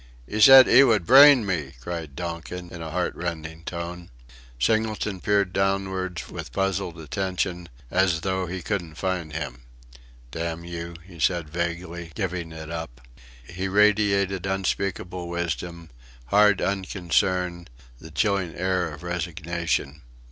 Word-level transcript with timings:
"'Ee 0.27 0.39
said 0.39 0.67
'ee 0.67 0.83
would 0.83 1.05
brain 1.05 1.45
me!" 1.45 1.73
cried 1.79 2.15
Donkin 2.15 2.71
in 2.71 2.81
a 2.81 2.89
heartrending 2.89 3.63
tone. 3.65 4.09
Singleton 4.57 5.19
peered 5.21 5.53
downwards 5.53 6.27
with 6.27 6.51
puzzled 6.51 6.99
attention, 6.99 7.69
as 7.91 8.21
though 8.21 8.47
he 8.47 8.63
couldn't 8.63 8.95
find 8.95 9.31
him. 9.31 9.61
"Damn 10.31 10.65
you!" 10.65 10.95
he 11.05 11.19
said, 11.19 11.51
vaguely, 11.51 12.11
giving 12.15 12.51
it 12.51 12.71
up. 12.71 13.01
He 13.43 13.67
radiated 13.67 14.47
unspeakable 14.47 15.29
wisdom, 15.29 15.91
hard 16.29 16.63
unconcern, 16.63 17.67
the 17.99 18.09
chilling 18.09 18.55
air 18.55 18.91
of 18.91 19.03
resignation. 19.03 20.01